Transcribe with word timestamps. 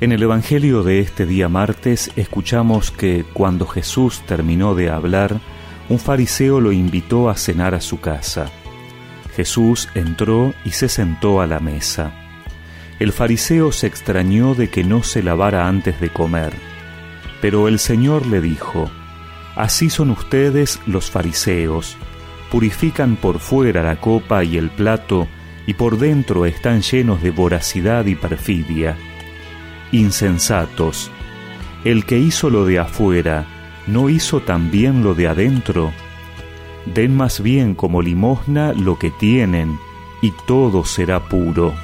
En 0.00 0.12
el 0.12 0.22
Evangelio 0.22 0.82
de 0.82 1.00
este 1.00 1.26
día 1.26 1.50
martes 1.50 2.10
escuchamos 2.16 2.90
que 2.90 3.26
cuando 3.34 3.66
Jesús 3.66 4.22
terminó 4.26 4.74
de 4.74 4.88
hablar, 4.88 5.38
un 5.90 5.98
fariseo 5.98 6.58
lo 6.58 6.72
invitó 6.72 7.28
a 7.28 7.36
cenar 7.36 7.74
a 7.74 7.82
su 7.82 8.00
casa. 8.00 8.50
Jesús 9.36 9.90
entró 9.94 10.54
y 10.64 10.70
se 10.70 10.88
sentó 10.88 11.42
a 11.42 11.46
la 11.46 11.60
mesa. 11.60 12.14
El 12.98 13.12
fariseo 13.12 13.72
se 13.72 13.88
extrañó 13.88 14.54
de 14.54 14.70
que 14.70 14.84
no 14.84 15.02
se 15.02 15.22
lavara 15.22 15.68
antes 15.68 16.00
de 16.00 16.08
comer, 16.08 16.54
pero 17.42 17.68
el 17.68 17.78
Señor 17.78 18.24
le 18.24 18.40
dijo, 18.40 18.90
Así 19.54 19.90
son 19.90 20.12
ustedes 20.12 20.80
los 20.86 21.10
fariseos, 21.10 21.98
purifican 22.50 23.16
por 23.16 23.38
fuera 23.38 23.82
la 23.82 23.96
copa 23.96 24.44
y 24.44 24.56
el 24.56 24.70
plato, 24.70 25.28
y 25.66 25.74
por 25.74 25.98
dentro 25.98 26.46
están 26.46 26.80
llenos 26.80 27.22
de 27.22 27.32
voracidad 27.32 28.06
y 28.06 28.14
perfidia 28.14 28.96
insensatos, 29.92 31.10
el 31.84 32.04
que 32.04 32.18
hizo 32.18 32.50
lo 32.50 32.64
de 32.64 32.78
afuera, 32.78 33.46
¿no 33.86 34.08
hizo 34.08 34.40
también 34.40 35.02
lo 35.02 35.14
de 35.14 35.28
adentro? 35.28 35.92
Den 36.86 37.16
más 37.16 37.42
bien 37.42 37.74
como 37.74 38.02
limosna 38.02 38.72
lo 38.72 38.98
que 38.98 39.10
tienen, 39.10 39.78
y 40.22 40.32
todo 40.46 40.84
será 40.84 41.20
puro. 41.20 41.74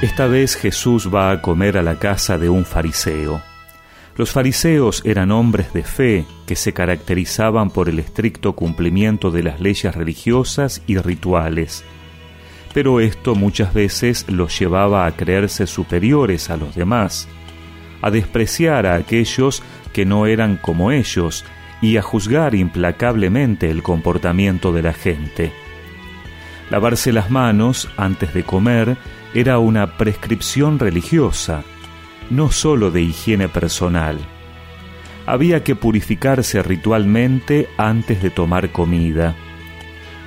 Esta 0.00 0.28
vez 0.28 0.54
Jesús 0.54 1.12
va 1.12 1.32
a 1.32 1.42
comer 1.42 1.76
a 1.76 1.82
la 1.82 1.98
casa 1.98 2.38
de 2.38 2.48
un 2.48 2.64
fariseo. 2.64 3.42
Los 4.18 4.32
fariseos 4.32 5.02
eran 5.04 5.30
hombres 5.30 5.72
de 5.72 5.84
fe 5.84 6.26
que 6.44 6.56
se 6.56 6.72
caracterizaban 6.72 7.70
por 7.70 7.88
el 7.88 8.00
estricto 8.00 8.54
cumplimiento 8.54 9.30
de 9.30 9.44
las 9.44 9.60
leyes 9.60 9.94
religiosas 9.94 10.82
y 10.88 10.98
rituales, 10.98 11.84
pero 12.74 12.98
esto 12.98 13.36
muchas 13.36 13.72
veces 13.72 14.26
los 14.28 14.58
llevaba 14.58 15.06
a 15.06 15.12
creerse 15.12 15.68
superiores 15.68 16.50
a 16.50 16.56
los 16.56 16.74
demás, 16.74 17.28
a 18.02 18.10
despreciar 18.10 18.86
a 18.86 18.96
aquellos 18.96 19.62
que 19.92 20.04
no 20.04 20.26
eran 20.26 20.56
como 20.56 20.90
ellos 20.90 21.44
y 21.80 21.96
a 21.96 22.02
juzgar 22.02 22.56
implacablemente 22.56 23.70
el 23.70 23.84
comportamiento 23.84 24.72
de 24.72 24.82
la 24.82 24.94
gente. 24.94 25.52
Lavarse 26.70 27.12
las 27.12 27.30
manos 27.30 27.88
antes 27.96 28.34
de 28.34 28.42
comer 28.42 28.96
era 29.32 29.60
una 29.60 29.96
prescripción 29.96 30.80
religiosa, 30.80 31.62
no 32.30 32.50
sólo 32.50 32.90
de 32.90 33.02
higiene 33.02 33.48
personal. 33.48 34.18
Había 35.26 35.62
que 35.62 35.74
purificarse 35.76 36.62
ritualmente 36.62 37.68
antes 37.76 38.22
de 38.22 38.30
tomar 38.30 38.70
comida. 38.70 39.34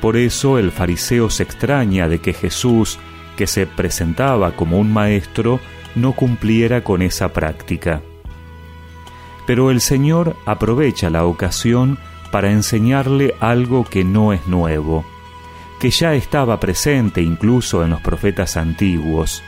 Por 0.00 0.16
eso 0.16 0.58
el 0.58 0.72
fariseo 0.72 1.30
se 1.30 1.42
extraña 1.42 2.08
de 2.08 2.18
que 2.20 2.32
Jesús, 2.32 2.98
que 3.36 3.46
se 3.46 3.66
presentaba 3.66 4.52
como 4.52 4.78
un 4.78 4.92
maestro, 4.92 5.60
no 5.94 6.12
cumpliera 6.12 6.82
con 6.82 7.02
esa 7.02 7.32
práctica. 7.32 8.00
Pero 9.46 9.70
el 9.70 9.80
Señor 9.80 10.36
aprovecha 10.44 11.10
la 11.10 11.24
ocasión 11.24 11.98
para 12.30 12.50
enseñarle 12.50 13.34
algo 13.40 13.84
que 13.84 14.04
no 14.04 14.32
es 14.32 14.46
nuevo, 14.46 15.04
que 15.80 15.90
ya 15.90 16.14
estaba 16.14 16.58
presente 16.58 17.22
incluso 17.22 17.84
en 17.84 17.90
los 17.90 18.00
profetas 18.00 18.56
antiguos, 18.56 19.42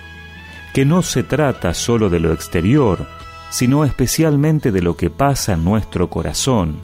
que 0.73 0.85
no 0.85 1.03
se 1.03 1.23
trata 1.23 1.75
sólo 1.75 2.11
de 2.11 2.21
lo 2.21 2.33
exterior, 2.33 3.07
sino 3.51 3.85
especialmente 3.85 4.73
de 4.73 4.83
lo 4.83 4.97
que 4.97 5.11
pasa 5.11 5.55
en 5.55 5.65
nuestro 5.65 6.11
corazón. 6.11 6.77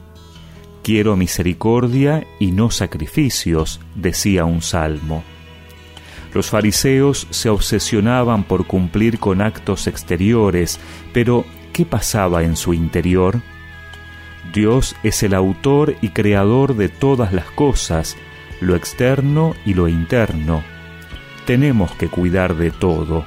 Quiero 0.83 1.15
misericordia 1.15 2.25
y 2.39 2.51
no 2.51 2.71
sacrificios, 2.71 3.79
decía 3.95 4.45
un 4.45 4.61
salmo. 4.61 5.23
Los 6.33 6.49
fariseos 6.49 7.27
se 7.29 7.49
obsesionaban 7.49 8.43
por 8.43 8.67
cumplir 8.67 9.19
con 9.19 9.41
actos 9.41 9.87
exteriores, 9.87 10.79
pero 11.13 11.45
¿qué 11.71 11.85
pasaba 11.85 12.43
en 12.43 12.55
su 12.55 12.73
interior? 12.73 13.41
Dios 14.53 14.95
es 15.03 15.23
el 15.23 15.33
autor 15.33 15.95
y 16.01 16.09
creador 16.09 16.75
de 16.75 16.89
todas 16.89 17.33
las 17.33 17.49
cosas, 17.51 18.17
lo 18.59 18.75
externo 18.75 19.55
y 19.65 19.73
lo 19.73 19.87
interno. 19.87 20.63
Tenemos 21.45 21.93
que 21.93 22.09
cuidar 22.09 22.55
de 22.55 22.71
todo 22.71 23.25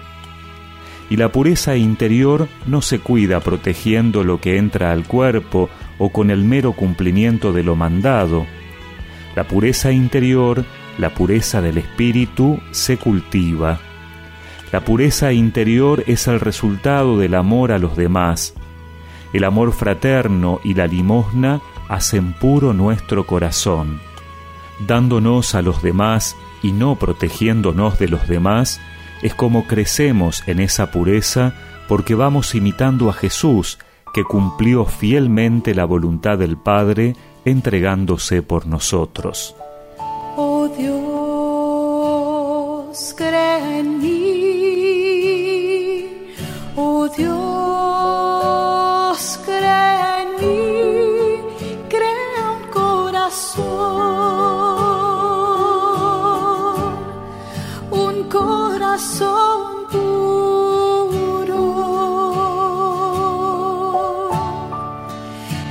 y 1.10 1.16
la 1.16 1.32
pureza 1.32 1.76
interior 1.76 2.48
no 2.66 2.82
se 2.82 2.98
cuida 2.98 3.40
protegiendo 3.40 4.24
lo 4.24 4.40
que 4.40 4.58
entra 4.58 4.92
al 4.92 5.04
cuerpo 5.04 5.70
o 5.98 6.10
con 6.10 6.30
el 6.30 6.44
mero 6.44 6.72
cumplimiento 6.72 7.52
de 7.52 7.62
lo 7.62 7.76
mandado. 7.76 8.46
La 9.34 9.44
pureza 9.44 9.90
interior, 9.92 10.64
la 10.98 11.14
pureza 11.14 11.62
del 11.62 11.78
espíritu, 11.78 12.60
se 12.72 12.96
cultiva. 12.98 13.80
La 14.70 14.80
pureza 14.80 15.32
interior 15.32 16.04
es 16.06 16.26
el 16.28 16.40
resultado 16.40 17.18
del 17.18 17.34
amor 17.34 17.72
a 17.72 17.78
los 17.78 17.96
demás. 17.96 18.54
El 19.32 19.44
amor 19.44 19.72
fraterno 19.72 20.60
y 20.62 20.74
la 20.74 20.86
limosna 20.86 21.60
hacen 21.88 22.34
puro 22.34 22.74
nuestro 22.74 23.26
corazón. 23.26 24.00
Dándonos 24.86 25.54
a 25.54 25.62
los 25.62 25.82
demás 25.82 26.36
y 26.62 26.72
no 26.72 26.96
protegiéndonos 26.96 27.98
de 27.98 28.08
los 28.08 28.28
demás, 28.28 28.80
es 29.22 29.34
como 29.34 29.66
crecemos 29.66 30.42
en 30.46 30.60
esa 30.60 30.90
pureza 30.90 31.54
porque 31.88 32.14
vamos 32.14 32.54
imitando 32.54 33.08
a 33.10 33.12
Jesús, 33.12 33.78
que 34.12 34.22
cumplió 34.24 34.84
fielmente 34.84 35.74
la 35.74 35.84
voluntad 35.84 36.38
del 36.38 36.56
Padre 36.56 37.16
entregándose 37.44 38.42
por 38.42 38.66
nosotros. 38.66 39.54
Oh 40.36 40.68
Dios, 40.76 40.94
cree 43.16 43.80
en 43.80 43.98
mí. 43.98 44.18
Oh 46.76 47.08
Dios, 47.08 47.67
Un 57.90 58.24
corazón 58.24 59.86
puro. 59.90 60.08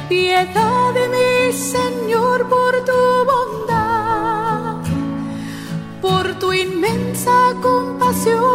Piedad 0.10 0.94
de 0.94 1.08
mí, 1.10 1.54
Señor, 1.54 2.48
por 2.50 2.74
tu 2.86 3.26
bondad, 3.32 4.78
por 6.02 6.34
tu 6.40 6.54
inmensa 6.54 7.54
compasión, 7.62 8.47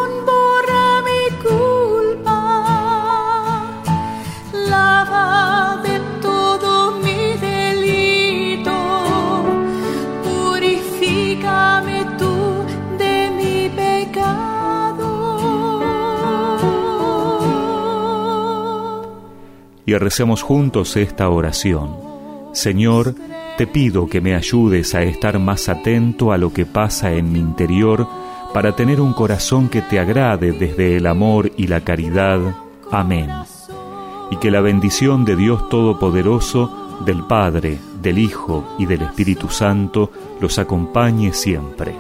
y 19.93 19.99
recemos 19.99 20.43
juntos 20.43 20.97
esta 20.97 21.29
oración. 21.29 21.95
Señor, 22.53 23.15
te 23.59 23.67
pido 23.67 24.09
que 24.09 24.23
me 24.23 24.35
ayudes 24.35 24.95
a 24.95 25.03
estar 25.03 25.39
más 25.39 25.69
atento 25.69 26.33
a 26.33 26.39
lo 26.39 26.51
que 26.51 26.65
pasa 26.65 27.13
en 27.13 27.31
mi 27.31 27.39
interior 27.39 28.07
para 28.55 28.75
tener 28.75 29.03
un 29.03 29.13
corazón 29.13 29.69
que 29.69 29.83
te 29.83 29.99
agrade 29.99 30.53
desde 30.53 30.97
el 30.97 31.07
amor 31.07 31.53
y 31.59 31.67
la 31.67 31.83
caridad. 31.83 32.41
Amén. 32.91 33.29
Y 34.31 34.37
que 34.37 34.51
la 34.51 34.63
bendición 34.63 35.27
de 35.27 35.37
Dios 35.37 35.69
Todopoderoso, 35.69 37.01
del 37.05 37.25
Padre, 37.25 37.79
del 38.01 38.19
Hijo 38.19 38.75
y 38.79 38.87
del 38.87 39.03
Espíritu 39.03 39.51
Santo 39.51 40.11
los 40.41 40.59
acompañe 40.59 41.35
siempre. 41.35 41.95